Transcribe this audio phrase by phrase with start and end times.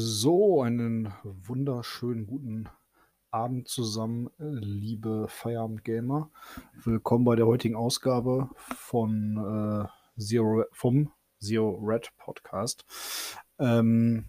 [0.00, 2.68] So, einen wunderschönen guten
[3.32, 6.30] Abend zusammen, äh, liebe Feierabend-Gamer.
[6.84, 11.10] Willkommen bei der heutigen Ausgabe von äh, Zero, vom
[11.40, 12.84] Zero Red Podcast.
[13.58, 14.26] Ähm,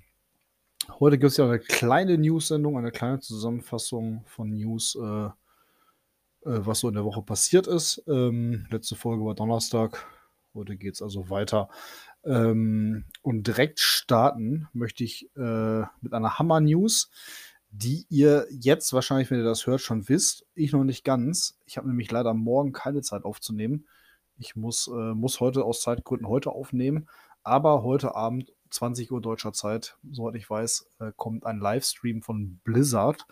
[0.99, 5.31] heute gibt es ja eine kleine News-Sendung, eine kleine Zusammenfassung von News, äh, äh,
[6.45, 8.03] was so in der Woche passiert ist.
[8.07, 10.03] Ähm, letzte Folge war Donnerstag.
[10.55, 11.69] Heute geht es also weiter
[12.23, 17.09] ähm, und direkt starten möchte ich äh, mit einer Hammer-News,
[17.71, 20.45] die ihr jetzt wahrscheinlich, wenn ihr das hört, schon wisst.
[20.55, 21.57] Ich noch nicht ganz.
[21.65, 23.85] Ich habe nämlich leider morgen keine Zeit aufzunehmen.
[24.37, 27.07] Ich muss, äh, muss heute aus Zeitgründen heute aufnehmen.
[27.43, 32.59] Aber heute Abend, 20 Uhr deutscher Zeit, soweit ich weiß, äh, kommt ein Livestream von
[32.63, 33.25] Blizzard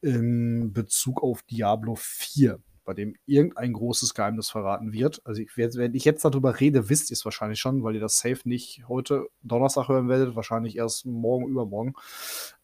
[0.00, 2.60] in Bezug auf Diablo 4
[2.90, 5.22] bei dem irgendein großes Geheimnis verraten wird.
[5.24, 8.18] Also, ich, wenn ich jetzt darüber rede, wisst ihr es wahrscheinlich schon, weil ihr das
[8.18, 11.94] safe nicht heute Donnerstag hören werdet, wahrscheinlich erst morgen, übermorgen,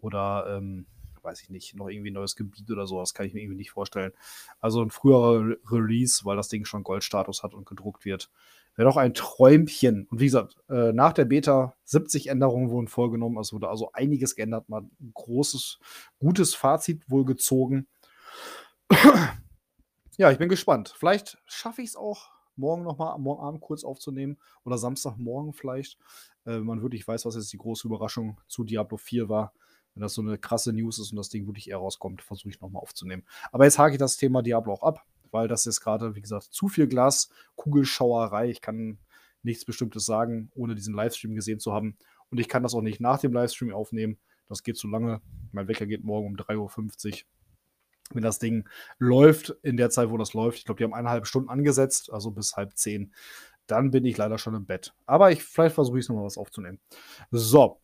[0.00, 0.86] Oder ähm,
[1.24, 3.00] weiß ich nicht, noch irgendwie ein neues Gebiet oder so.
[3.00, 4.12] Das kann ich mir irgendwie nicht vorstellen.
[4.60, 8.30] Also ein früherer Re Release, weil das Ding schon Goldstatus hat und gedruckt wird.
[8.76, 10.06] Wäre doch ein Träumchen.
[10.10, 13.38] Und wie gesagt, äh, nach der Beta 70 Änderungen wurden vorgenommen.
[13.38, 14.68] Es wurde also einiges geändert.
[14.68, 15.78] Mal ein großes,
[16.18, 17.86] gutes Fazit wohl gezogen.
[20.16, 20.94] Ja, ich bin gespannt.
[20.96, 25.98] Vielleicht schaffe ich es auch morgen nochmal, morgen Abend kurz aufzunehmen oder Samstagmorgen vielleicht,
[26.44, 29.52] äh, wenn man wirklich weiß, was jetzt die große Überraschung zu Diablo 4 war.
[29.94, 32.60] Wenn das so eine krasse News ist und das Ding wirklich eher rauskommt, versuche ich
[32.60, 33.24] nochmal aufzunehmen.
[33.52, 36.44] Aber jetzt hake ich das Thema Diablo auch ab, weil das ist gerade, wie gesagt,
[36.44, 38.50] zu viel Glas, Kugelschauerei.
[38.50, 38.98] Ich kann
[39.42, 41.96] nichts Bestimmtes sagen, ohne diesen Livestream gesehen zu haben.
[42.30, 44.18] Und ich kann das auch nicht nach dem Livestream aufnehmen.
[44.48, 45.20] Das geht zu lange.
[45.52, 46.56] Mein Wecker geht morgen um 3.50
[47.12, 47.18] Uhr.
[48.12, 51.26] Wenn das Ding läuft, in der Zeit, wo das läuft, ich glaube, die haben eineinhalb
[51.26, 53.12] Stunden angesetzt, also bis halb zehn,
[53.66, 54.94] dann bin ich leider schon im Bett.
[55.06, 56.80] Aber ich, vielleicht versuche ich es nochmal was aufzunehmen.
[57.30, 57.80] So,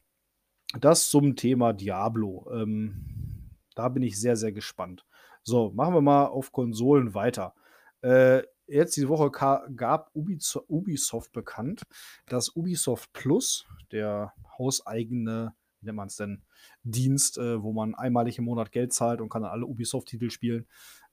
[0.78, 2.48] das zum Thema Diablo.
[2.52, 5.06] Ähm, da bin ich sehr, sehr gespannt.
[5.42, 7.54] So, machen wir mal auf Konsolen weiter.
[8.02, 11.82] Äh, jetzt diese Woche gab Ubisoft bekannt,
[12.26, 16.42] dass Ubisoft Plus, der hauseigene, wie nennt man es denn,
[16.82, 20.66] Dienst, äh, wo man einmalig im Monat Geld zahlt und kann dann alle Ubisoft-Titel spielen,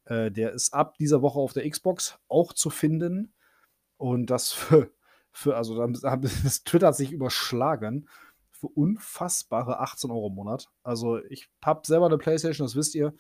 [0.05, 3.33] äh, der ist ab dieser Woche auf der Xbox auch zu finden.
[3.97, 4.91] Und das für,
[5.31, 8.07] für also das Twitter hat sich überschlagen
[8.51, 10.69] für unfassbare 18 Euro im Monat.
[10.83, 13.13] Also ich habe selber eine Playstation, das wisst ihr.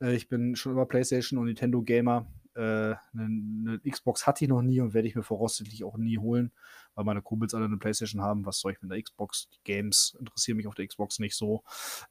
[0.00, 2.26] Äh, ich bin schon immer Playstation und Nintendo Gamer.
[2.54, 6.18] Äh, eine, eine, Xbox hatte ich noch nie und werde ich mir voraussichtlich auch nie
[6.18, 6.52] holen,
[6.94, 8.46] weil meine Kumpels alle eine Playstation haben.
[8.46, 9.48] Was soll ich mit der Xbox?
[9.50, 11.62] Die Games interessieren mich auf der Xbox nicht so.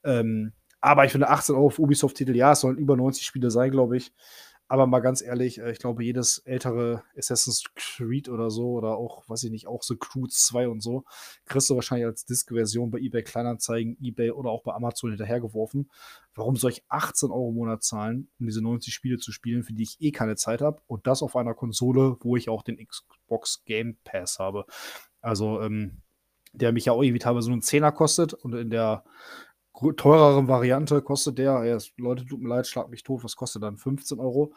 [0.03, 3.71] Ähm, aber ich finde 18 Euro für Ubisoft-Titel, ja, es sollen über 90 Spiele sein,
[3.71, 4.11] glaube ich.
[4.67, 9.27] Aber mal ganz ehrlich, äh, ich glaube, jedes ältere Assassin's Creed oder so oder auch,
[9.27, 11.03] weiß ich nicht, auch so Crew 2 und so,
[11.45, 15.89] kriegst du wahrscheinlich als Disk-Version bei eBay Kleinanzeigen, eBay oder auch bei Amazon hinterhergeworfen.
[16.35, 19.73] Warum soll ich 18 Euro im Monat zahlen, um diese 90 Spiele zu spielen, für
[19.73, 20.81] die ich eh keine Zeit habe?
[20.87, 24.65] Und das auf einer Konsole, wo ich auch den Xbox Game Pass habe.
[25.21, 26.01] Also, ähm,
[26.53, 29.03] der mich ja auch irgendwie teilweise nur einen Zehner kostet und in der
[29.91, 33.77] teureren Variante kostet der, ja, Leute, tut mir leid, schlag mich tot, was kostet dann?
[33.77, 34.53] 15 Euro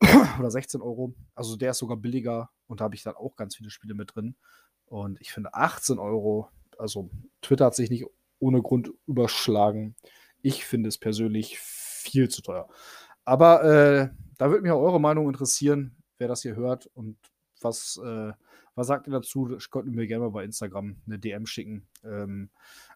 [0.38, 1.14] oder 16 Euro.
[1.34, 4.14] Also der ist sogar billiger und da habe ich dann auch ganz viele Spiele mit
[4.14, 4.36] drin.
[4.86, 6.48] Und ich finde 18 Euro,
[6.78, 7.10] also
[7.42, 8.04] Twitter hat sich nicht
[8.38, 9.96] ohne Grund überschlagen.
[10.42, 12.68] Ich finde es persönlich viel zu teuer.
[13.24, 17.16] Aber äh, da würde mich auch eure Meinung interessieren, wer das hier hört und
[17.60, 18.32] Was, äh,
[18.74, 19.56] was sagt ihr dazu?
[19.70, 21.88] Könnt ihr mir gerne mal bei Instagram eine DM schicken.
[22.02, 22.50] Ähm,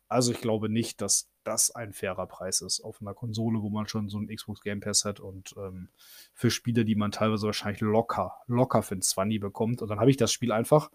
[0.09, 3.89] also ich glaube nicht, dass das ein fairer Preis ist auf einer Konsole, wo man
[3.89, 5.89] schon so einen Xbox Game Pass hat und ähm,
[6.35, 9.83] für Spiele, die man teilweise wahrscheinlich locker, locker für ein 20 bekommt.
[9.83, 10.91] Und dann habe ich das Spiel einfach,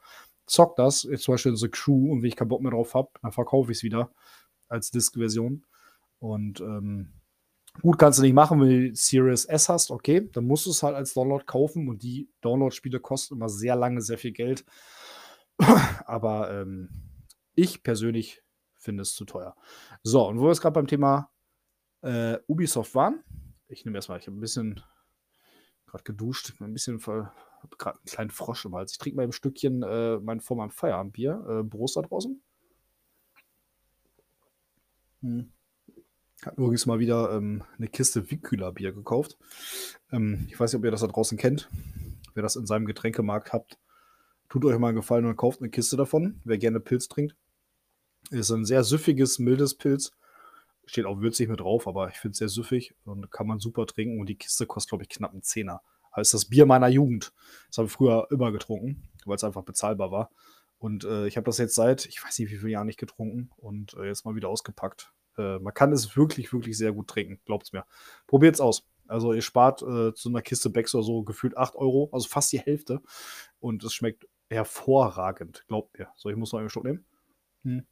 [0.46, 3.10] zock das, jetzt zum Beispiel The Crew und wenn ich keinen Bock mehr drauf habe,
[3.22, 4.12] dann verkaufe ich es wieder
[4.70, 5.66] als Disk-Version.
[6.20, 7.14] Und ähm,
[7.82, 10.84] gut, kannst du nicht machen, wenn du Series S hast, okay, dann musst du es
[10.84, 14.64] halt als Download kaufen und die Download-Spiele kosten immer sehr lange, sehr viel Geld.
[16.06, 16.90] Aber ähm,
[17.56, 18.43] ich persönlich
[18.84, 19.56] finde es zu teuer.
[20.04, 21.32] So, und wo wir jetzt gerade beim Thema
[22.02, 23.24] äh, Ubisoft waren,
[23.68, 24.84] ich nehme erstmal, ich habe ein bisschen
[25.88, 27.32] gerade geduscht, ein bisschen gerade
[27.86, 28.94] einen kleinen Frosch im Hals.
[28.94, 31.64] Ich trinke mal ein Stückchen äh, mein, vor meinem Feierabendbier.
[31.64, 32.42] Äh, Prost da draußen.
[35.22, 35.52] Hm.
[36.46, 39.38] Habe übrigens mal wieder ähm, eine Kiste Wickkühler-Bier gekauft.
[40.12, 41.70] Ähm, ich weiß nicht, ob ihr das da draußen kennt.
[42.34, 43.80] Wer das in seinem Getränkemarkt habt,
[44.50, 46.42] tut euch mal einen Gefallen und kauft eine Kiste davon.
[46.44, 47.36] Wer gerne Pilz trinkt.
[48.32, 50.12] Ist ein sehr süffiges, mildes Pilz.
[50.86, 53.86] Steht auch würzig mit drauf, aber ich finde es sehr süffig und kann man super
[53.86, 54.20] trinken.
[54.20, 55.82] Und die Kiste kostet, glaube ich, knapp einen Zehner.
[56.16, 57.34] Das ist das Bier meiner Jugend.
[57.68, 60.30] Das habe ich früher immer getrunken, weil es einfach bezahlbar war.
[60.78, 63.50] Und äh, ich habe das jetzt seit, ich weiß nicht wie viele Jahren nicht getrunken
[63.58, 65.14] und äh, jetzt mal wieder ausgepackt.
[65.38, 67.86] Äh, man kann es wirklich, wirklich sehr gut trinken, glaubt es mir.
[68.28, 68.86] Probiert es aus.
[69.08, 72.52] Also ihr spart äh, zu einer Kiste Becks oder so gefühlt 8 Euro, also fast
[72.52, 73.02] die Hälfte.
[73.60, 76.10] Und es schmeckt hervorragend, glaubt mir.
[76.16, 77.06] So, ich muss noch einen Schluck nehmen.
[77.64, 77.86] Hm.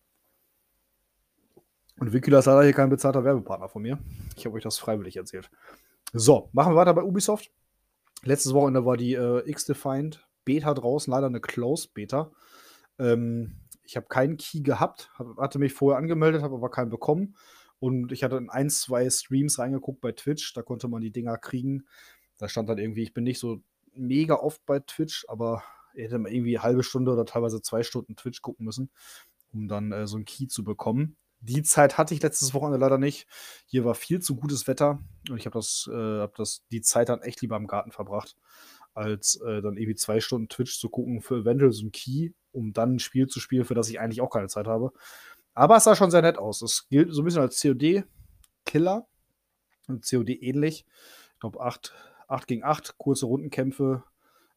[2.01, 3.99] Und Wikula ist leider hier kein bezahlter Werbepartner von mir.
[4.35, 5.51] Ich habe euch das freiwillig erzählt.
[6.13, 7.51] So, machen wir weiter bei Ubisoft.
[8.23, 12.31] Letztes Wochenende war die äh, X-Defined Beta draußen, leider eine Closed Beta.
[12.97, 13.51] Ähm,
[13.83, 17.35] ich habe keinen Key gehabt, hatte mich vorher angemeldet, habe aber keinen bekommen.
[17.77, 21.37] Und ich hatte in ein, zwei Streams reingeguckt bei Twitch, da konnte man die Dinger
[21.37, 21.85] kriegen.
[22.39, 23.61] Da stand dann irgendwie, ich bin nicht so
[23.93, 25.61] mega oft bei Twitch, aber
[25.93, 28.89] ich hätte mal irgendwie eine halbe Stunde oder teilweise zwei Stunden Twitch gucken müssen,
[29.53, 31.15] um dann äh, so einen Key zu bekommen.
[31.41, 33.27] Die Zeit hatte ich letztes Wochenende leider nicht.
[33.65, 34.99] Hier war viel zu gutes Wetter
[35.29, 38.35] und ich habe das, äh, hab das die Zeit dann echt lieber im Garten verbracht,
[38.93, 42.95] als äh, dann irgendwie zwei Stunden Twitch zu gucken für eventuell so Key, um dann
[42.95, 44.93] ein Spiel zu spielen, für das ich eigentlich auch keine Zeit habe.
[45.53, 46.61] Aber es sah schon sehr nett aus.
[46.61, 49.07] Es gilt so ein bisschen als COD-Killer
[49.99, 50.85] COD ähnlich.
[51.33, 51.93] Ich glaube, 8,
[52.27, 54.03] 8 gegen 8, kurze Rundenkämpfe.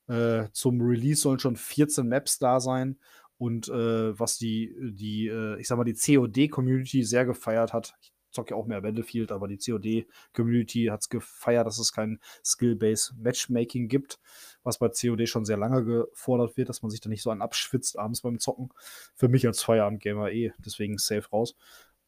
[0.06, 2.98] Äh, zum Release sollen schon 14 Maps da sein
[3.38, 7.94] und äh, was die, die äh, ich sag mal, die COD-Community sehr gefeiert hat.
[8.00, 12.18] Ich zocke ja auch mehr Battlefield, aber die COD-Community hat es gefeiert, dass es kein
[12.44, 14.18] Skill-Based Matchmaking gibt,
[14.62, 17.42] was bei COD schon sehr lange gefordert wird, dass man sich da nicht so an
[17.42, 18.70] abschwitzt abends beim Zocken.
[19.14, 21.54] Für mich als Feierabend-Gamer eh, deswegen safe raus.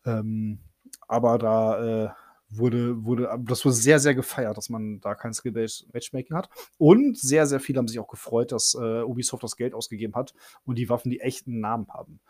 [0.05, 0.61] Ähm,
[1.08, 2.08] aber da äh,
[2.49, 6.49] wurde, wurde, das wurde sehr, sehr gefeiert, dass man da kein Skill-Based Matchmaking hat.
[6.79, 10.35] Und sehr, sehr viele haben sich auch gefreut, dass äh, Ubisoft das Geld ausgegeben hat
[10.65, 12.21] und die Waffen die echten Namen haben.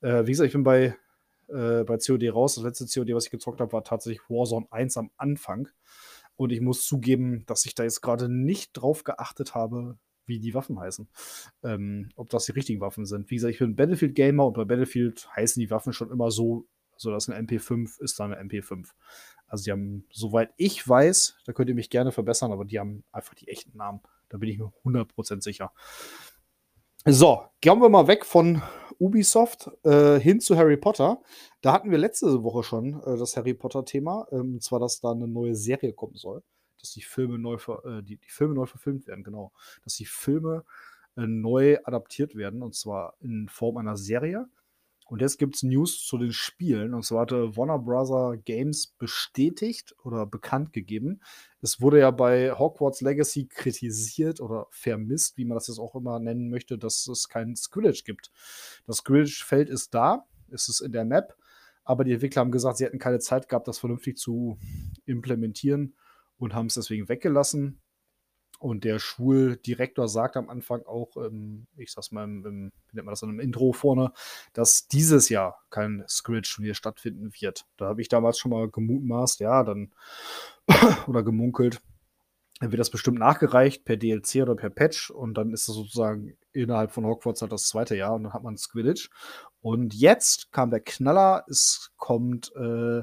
[0.00, 0.96] Äh, wie gesagt, ich bin bei,
[1.48, 2.56] äh, bei COD raus.
[2.56, 5.68] Das letzte COD, was ich gezockt habe, war tatsächlich Warzone 1 am Anfang.
[6.36, 10.54] Und ich muss zugeben, dass ich da jetzt gerade nicht drauf geachtet habe, wie die
[10.54, 11.08] Waffen heißen.
[11.62, 13.30] Ähm, ob das die richtigen Waffen sind.
[13.30, 17.10] Wie gesagt, ich bin Battlefield-Gamer und bei Battlefield heißen die Waffen schon immer so, also
[17.10, 18.88] dass eine MP5 ist dann eine MP5.
[19.46, 23.04] Also die haben, soweit ich weiß, da könnt ihr mich gerne verbessern, aber die haben
[23.12, 24.00] einfach die echten Namen.
[24.28, 25.72] Da bin ich mir 100% sicher.
[27.06, 28.62] So, gehen wir mal weg von
[28.98, 31.20] Ubisoft äh, hin zu Harry Potter.
[31.60, 35.12] Da hatten wir letzte Woche schon äh, das Harry Potter-Thema, ähm, und zwar, dass da
[35.12, 36.42] eine neue Serie kommen soll,
[36.80, 39.52] dass die Filme neu, äh, die, die, Filme neu verfilmt werden, genau.
[39.84, 40.64] Dass die Filme
[41.16, 44.48] äh, neu adaptiert werden, und zwar in Form einer Serie.
[45.06, 46.94] Und jetzt gibt es News zu den Spielen.
[46.94, 48.38] Und zwar hatte Warner Bros.
[48.44, 51.20] Games bestätigt oder bekannt gegeben.
[51.60, 56.18] Es wurde ja bei Hogwarts Legacy kritisiert oder vermisst, wie man das jetzt auch immer
[56.20, 58.30] nennen möchte, dass es kein Squidditch gibt.
[58.86, 61.36] Das Squidditch-Feld ist da, es ist in der Map,
[61.84, 64.58] aber die Entwickler haben gesagt, sie hätten keine Zeit gehabt, das vernünftig zu
[65.04, 65.96] implementieren
[66.38, 67.83] und haben es deswegen weggelassen.
[68.64, 73.04] Und der Schuldirektor sagt am Anfang auch, ähm, ich sag's mal, im, im, wie nennt
[73.04, 74.10] man das dann im Intro vorne,
[74.54, 77.66] dass dieses Jahr kein Squidditch-Turnier stattfinden wird.
[77.76, 79.92] Da habe ich damals schon mal gemutmaßt, ja, dann
[81.06, 81.82] oder gemunkelt,
[82.60, 86.34] dann wird das bestimmt nachgereicht per DLC oder per Patch und dann ist das sozusagen
[86.52, 89.10] innerhalb von Hogwarts halt das zweite Jahr und dann hat man Squidditch.
[89.60, 93.02] Und jetzt kam der Knaller, es kommt äh,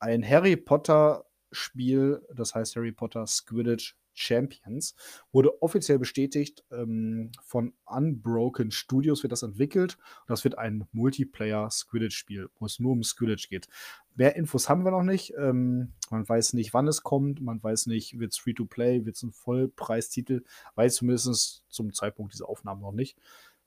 [0.00, 4.94] ein Harry Potter Spiel, das heißt Harry Potter Squidditch Champions.
[5.32, 9.98] Wurde offiziell bestätigt ähm, von Unbroken Studios wird das entwickelt.
[10.26, 13.68] Das wird ein Multiplayer-Squidditch-Spiel, wo es nur um Squidditch geht.
[14.14, 15.34] Mehr Infos haben wir noch nicht.
[15.38, 17.40] Ähm, man weiß nicht, wann es kommt.
[17.40, 20.44] Man weiß nicht, wird es Free-to-Play, wird es ein Vollpreistitel.
[20.74, 23.16] Weiß zumindest zum Zeitpunkt dieser Aufnahme noch nicht.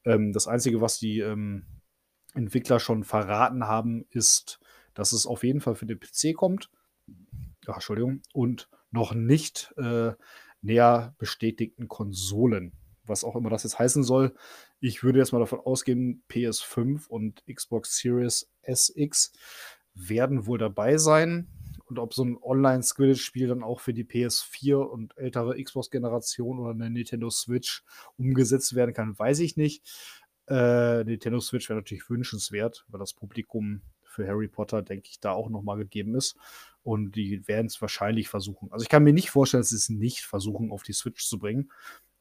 [0.03, 1.65] Ähm, das Einzige, was die ähm,
[2.34, 4.60] Entwickler schon verraten haben, ist,
[4.93, 6.70] dass es auf jeden Fall für den PC kommt.
[7.67, 8.22] Ach, Entschuldigung.
[8.34, 10.12] Und noch nicht äh,
[10.62, 12.74] näher bestätigten Konsolen.
[13.06, 14.36] Was auch immer das jetzt heißen soll.
[14.80, 19.34] Ich würde jetzt mal davon ausgehen, PS5 und Xbox Series SX
[19.94, 21.48] werden wohl dabei sein.
[21.86, 26.90] Und ob so ein Online-Quidditch-Spiel dann auch für die PS4 und ältere Xbox-Generation oder eine
[26.90, 27.84] Nintendo Switch
[28.18, 29.84] umgesetzt werden kann, weiß ich nicht.
[30.48, 35.32] Äh, Nintendo Switch wäre natürlich wünschenswert, weil das Publikum für Harry Potter, denke ich, da
[35.32, 36.38] auch nochmal gegeben ist.
[36.84, 38.72] Und die werden es wahrscheinlich versuchen.
[38.72, 41.38] Also ich kann mir nicht vorstellen, dass sie es nicht versuchen, auf die Switch zu
[41.38, 41.72] bringen.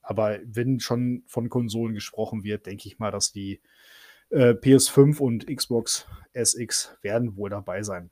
[0.02, 3.60] Aber wenn schon von Konsolen gesprochen wird, denke ich mal, dass die
[4.30, 8.10] äh, PS5 und Xbox SX werden wohl dabei sein.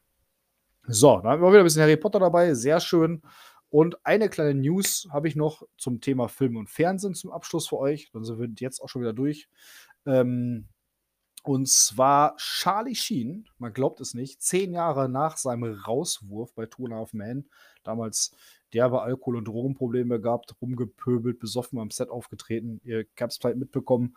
[0.87, 2.55] So, da haben wir wieder ein bisschen Harry Potter dabei.
[2.55, 3.23] Sehr schön.
[3.71, 7.79] Und eine kleine News habe ich noch zum Thema Film und Fernsehen zum Abschluss für
[7.79, 8.11] euch.
[8.13, 9.49] Dann sind wir jetzt auch schon wieder durch.
[10.07, 10.69] Ähm,
[11.49, 16.85] und zwar Charlie Sheen, man glaubt es nicht, zehn Jahre nach seinem Rauswurf bei Two
[16.85, 17.49] and a Half Men,
[17.85, 18.37] damals
[18.75, 22.83] derbe Alkohol- und Drogenprobleme gehabt, rumgepöbelt, besoffen am Set aufgetreten.
[22.85, 24.15] Ihr habt es vielleicht mitbekommen.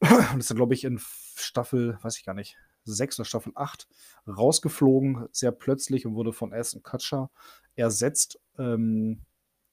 [0.32, 3.86] Und ist dann, glaube ich, in Staffel, weiß ich gar nicht, sechs oder Staffel 8
[4.26, 7.30] rausgeflogen, sehr plötzlich und wurde von Aston Kutcher
[7.76, 8.40] ersetzt.
[8.56, 9.26] Ähm,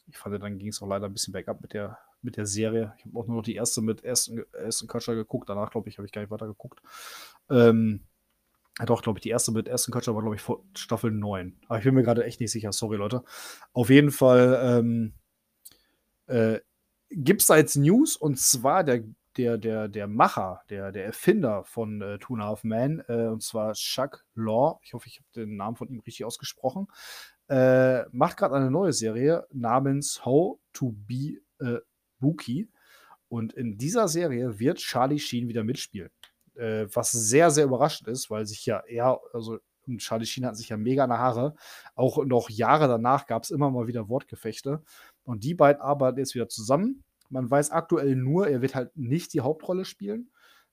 [0.08, 2.93] ich fand, dann ging es auch leider ein bisschen bergab mit der mit der Serie.
[2.97, 5.49] Ich habe auch nur noch die erste mit Aston, Aston Kutcher geguckt.
[5.49, 6.81] Danach, glaube ich, habe ich gar nicht weiter geguckt.
[7.49, 8.01] Ähm,
[8.85, 11.57] doch, glaube ich, die erste mit Aston Kutcher war, glaube ich, vor Staffel 9.
[11.67, 12.71] Aber ich bin mir gerade echt nicht sicher.
[12.71, 13.23] Sorry, Leute.
[13.73, 15.13] Auf jeden Fall ähm,
[16.27, 16.59] äh,
[17.09, 19.03] gibt es da jetzt News und zwar der,
[19.38, 23.27] der, der, der Macher, der, der Erfinder von äh, Two and a Half Men, äh,
[23.27, 24.79] und zwar Chuck Law.
[24.83, 26.88] Ich hoffe, ich habe den Namen von ihm richtig ausgesprochen.
[27.47, 31.79] Äh, macht gerade eine neue Serie namens How to Be a
[32.19, 32.69] Buki.
[33.29, 36.09] Und in dieser Serie wird Charlie Sheen wieder mitspielen.
[36.55, 39.59] Äh, was sehr, sehr überraschend ist, weil sich ja er, also
[39.97, 41.55] Charlie Sheen hat sich ja mega in Haare.
[41.95, 44.83] Auch noch Jahre danach gab es immer mal wieder Wortgefechte.
[45.23, 47.03] Und die beiden arbeiten jetzt wieder zusammen.
[47.29, 50.31] Man weiß aktuell nur, er wird halt nicht die Hauptrolle spielen,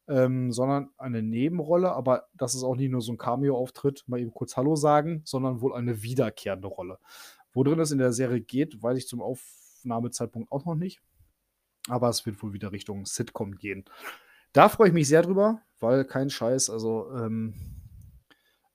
[0.09, 1.93] ähm, sondern eine Nebenrolle.
[1.93, 5.61] Aber das ist auch nicht nur so ein Cameo-Auftritt, mal eben kurz Hallo sagen, sondern
[5.61, 6.99] wohl eine wiederkehrende Rolle.
[7.53, 11.01] Wo drin es in der Serie geht, weiß ich zum Aufnahmezeitpunkt auch noch nicht
[11.89, 13.85] aber es wird wohl wieder Richtung Sitcom gehen.
[14.53, 17.55] Da freue ich mich sehr drüber, weil kein Scheiß, also ähm,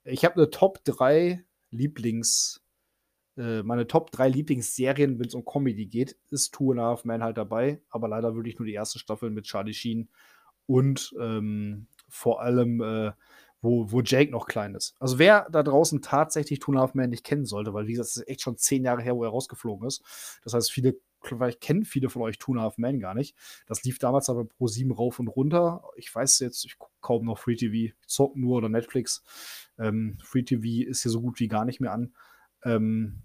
[0.04, 2.64] ich habe eine Top 3 Lieblings,
[3.38, 7.06] äh, meine Top 3 Lieblingsserien, wenn es um Comedy geht, ist Two and a Half
[7.06, 10.10] Men halt dabei, aber leider würde ich nur die erste Staffel mit Charlie Sheen
[10.66, 13.12] und ähm, vor allem, äh,
[13.62, 14.96] wo, wo Jake noch klein ist.
[15.00, 17.94] Also wer da draußen tatsächlich Two and a Half Men nicht kennen sollte, weil wie
[17.94, 20.04] gesagt, es ist echt schon zehn Jahre her, wo er rausgeflogen ist.
[20.44, 23.36] Das heißt, viele vielleicht kennen viele von euch Two and a Half Men gar nicht.
[23.68, 25.84] Das lief damals aber pro 7 rauf und runter.
[25.96, 29.24] Ich weiß jetzt, ich gucke kaum noch Free TV, ich zock nur oder Netflix.
[29.78, 32.14] Ähm, Free TV ist hier so gut wie gar nicht mehr an.
[32.64, 33.24] Ähm,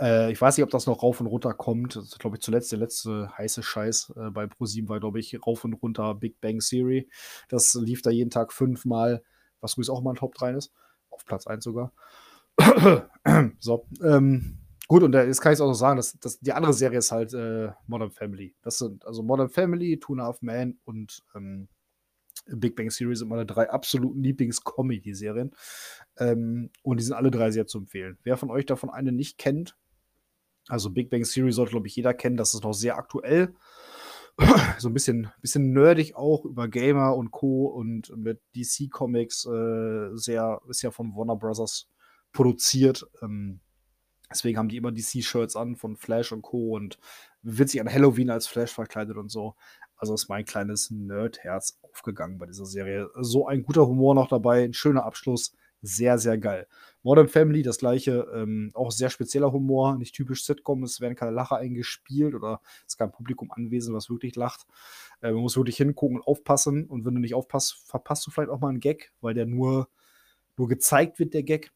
[0.00, 1.96] äh, ich weiß nicht, ob das noch rauf und runter kommt.
[1.96, 5.38] Das ist, glaube ich, zuletzt der letzte heiße Scheiß äh, bei Pro7 war, glaube ich,
[5.46, 7.08] rauf und runter Big Bang Theory.
[7.48, 9.22] Das lief da jeden Tag fünfmal,
[9.60, 10.72] was übrigens auch mal ein Top 3 ist.
[11.10, 11.92] Auf Platz 1 sogar.
[13.58, 14.58] so, ähm,
[14.88, 17.34] Gut, und jetzt kann ich auch noch sagen, dass, dass die andere Serie ist halt
[17.34, 18.56] äh, Modern Family.
[18.62, 21.68] Das sind also Modern Family, Two and a Half Man und ähm,
[22.46, 25.54] Big Bang Series sind meine drei absoluten Lieblings-Comedy-Serien.
[26.16, 28.18] Ähm, und die sind alle drei sehr zu empfehlen.
[28.22, 29.76] Wer von euch davon eine nicht kennt,
[30.68, 32.38] also Big Bang Series sollte, glaube ich, jeder kennen.
[32.38, 33.54] Das ist noch sehr aktuell.
[34.78, 37.66] so ein bisschen, bisschen nerdig auch über Gamer und Co.
[37.66, 41.88] und mit DC Comics äh, sehr, ist ja von Warner Brothers
[42.32, 43.04] produziert.
[43.20, 43.60] Ähm,
[44.30, 46.76] Deswegen haben die immer DC-Shirts an von Flash und Co.
[46.76, 46.98] und
[47.42, 49.54] wird sich an Halloween als Flash verkleidet und so.
[49.96, 53.08] Also ist mein kleines Nerd-Herz aufgegangen bei dieser Serie.
[53.20, 56.66] So ein guter Humor noch dabei, ein schöner Abschluss, sehr, sehr geil.
[57.02, 61.30] Modern Family, das gleiche, ähm, auch sehr spezieller Humor, nicht typisch Sitcom, es werden keine
[61.30, 64.66] Lacher eingespielt oder es ist kein Publikum anwesend, was wirklich lacht.
[65.20, 68.50] Äh, man muss wirklich hingucken und aufpassen und wenn du nicht aufpasst, verpasst du vielleicht
[68.50, 69.88] auch mal einen Gag, weil der nur,
[70.56, 71.72] nur gezeigt wird, der Gag.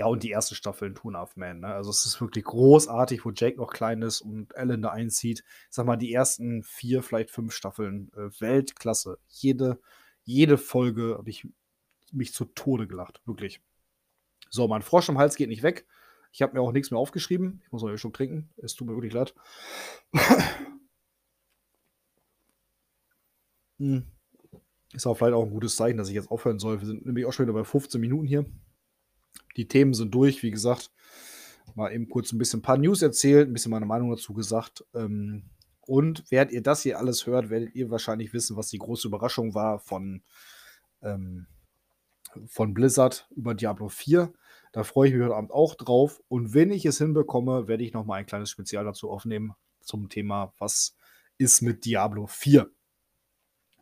[0.00, 1.60] Ja, und die erste Staffel in Two Half Man.
[1.60, 1.66] Ne?
[1.66, 5.44] Also es ist wirklich großartig, wo Jake noch klein ist und Ellen da einzieht.
[5.68, 9.18] Ich sag mal, die ersten vier, vielleicht fünf Staffeln äh, Weltklasse.
[9.28, 9.78] Jede,
[10.24, 11.46] jede Folge habe ich
[12.12, 13.60] mich zu Tode gelacht, wirklich.
[14.48, 15.86] So, mein Frosch im Hals geht nicht weg.
[16.32, 17.60] Ich habe mir auch nichts mehr aufgeschrieben.
[17.66, 18.48] Ich muss noch einen Schluck trinken.
[18.56, 19.34] Es tut mir wirklich leid.
[23.78, 24.06] hm.
[24.94, 26.80] Ist aber vielleicht auch ein gutes Zeichen, dass ich jetzt aufhören soll.
[26.80, 28.46] Wir sind nämlich auch schon wieder bei 15 Minuten hier.
[29.56, 30.90] Die Themen sind durch, wie gesagt.
[31.74, 34.84] Mal eben kurz ein bisschen ein paar News erzählt, ein bisschen meine Meinung dazu gesagt.
[34.94, 35.44] Ähm,
[35.82, 39.54] und während ihr das hier alles hört, werdet ihr wahrscheinlich wissen, was die große Überraschung
[39.54, 40.22] war von,
[41.02, 41.46] ähm,
[42.46, 44.32] von Blizzard über Diablo 4.
[44.72, 46.22] Da freue ich mich heute Abend auch drauf.
[46.28, 50.52] Und wenn ich es hinbekomme, werde ich nochmal ein kleines Spezial dazu aufnehmen zum Thema,
[50.58, 50.96] was
[51.38, 52.70] ist mit Diablo 4.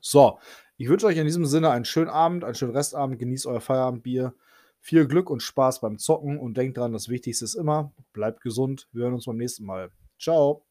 [0.01, 0.39] So,
[0.77, 3.19] ich wünsche euch in diesem Sinne einen schönen Abend, einen schönen Restabend.
[3.19, 4.35] Genießt euer Feierabendbier.
[4.81, 8.89] Viel Glück und Spaß beim Zocken und denkt dran, das Wichtigste ist immer, bleibt gesund.
[8.93, 9.91] Wir hören uns beim nächsten Mal.
[10.19, 10.68] Ciao.